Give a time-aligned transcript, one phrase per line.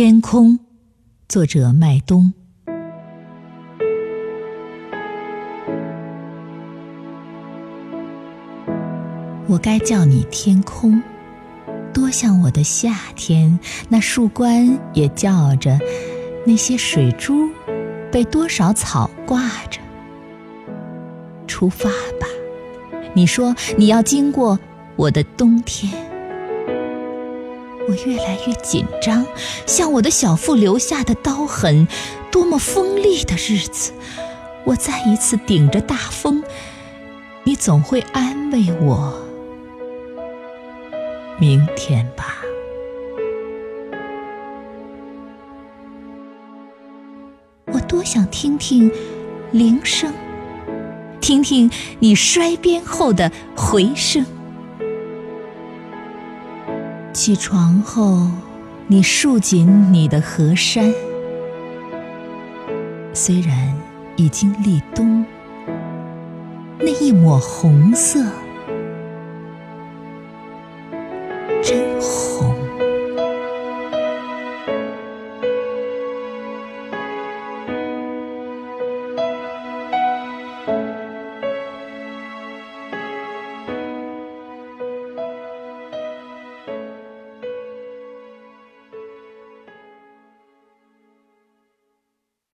[0.00, 0.56] 天空，
[1.28, 2.32] 作者麦冬。
[9.48, 11.02] 我该叫你天空，
[11.92, 13.58] 多像我的夏天。
[13.88, 15.76] 那树冠也叫着，
[16.46, 17.50] 那些水珠
[18.12, 19.80] 被多少草挂着。
[21.48, 21.90] 出发
[22.20, 22.28] 吧，
[23.14, 24.56] 你说你要经过
[24.94, 25.92] 我的冬天。
[27.88, 29.24] 我越来越紧张，
[29.64, 31.88] 像我的小腹留下的刀痕。
[32.30, 33.92] 多么锋利的日子！
[34.64, 36.44] 我再一次顶着大风，
[37.44, 39.14] 你总会安慰我。
[41.40, 42.42] 明天吧，
[47.72, 48.92] 我多想听听
[49.50, 50.12] 铃声，
[51.20, 51.70] 听听
[52.00, 54.24] 你摔鞭后的回声。
[57.12, 58.28] 起床后，
[58.86, 60.92] 你束紧你的河山，
[63.12, 63.74] 虽然
[64.16, 65.24] 已经立冬，
[66.78, 68.24] 那一抹红色。